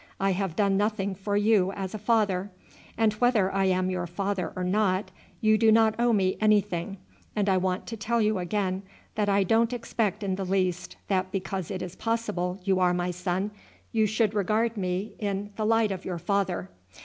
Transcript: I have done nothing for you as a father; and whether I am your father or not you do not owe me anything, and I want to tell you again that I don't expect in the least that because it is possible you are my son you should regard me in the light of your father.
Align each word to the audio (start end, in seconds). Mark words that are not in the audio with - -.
I 0.19 0.31
have 0.31 0.55
done 0.55 0.77
nothing 0.77 1.13
for 1.13 1.37
you 1.37 1.71
as 1.73 1.93
a 1.93 1.99
father; 1.99 2.49
and 2.97 3.13
whether 3.13 3.53
I 3.53 3.65
am 3.65 3.91
your 3.91 4.07
father 4.07 4.51
or 4.55 4.63
not 4.63 5.11
you 5.41 5.59
do 5.59 5.71
not 5.71 5.93
owe 5.99 6.11
me 6.11 6.37
anything, 6.41 6.97
and 7.35 7.47
I 7.47 7.57
want 7.57 7.85
to 7.85 7.95
tell 7.97 8.19
you 8.19 8.39
again 8.39 8.81
that 9.13 9.29
I 9.29 9.43
don't 9.43 9.71
expect 9.73 10.23
in 10.23 10.37
the 10.37 10.43
least 10.43 10.95
that 11.07 11.31
because 11.31 11.69
it 11.69 11.83
is 11.83 11.95
possible 11.95 12.59
you 12.63 12.79
are 12.79 12.95
my 12.95 13.11
son 13.11 13.51
you 13.91 14.07
should 14.07 14.33
regard 14.33 14.75
me 14.75 15.13
in 15.19 15.51
the 15.55 15.67
light 15.67 15.91
of 15.91 16.03
your 16.03 16.17
father. 16.17 16.71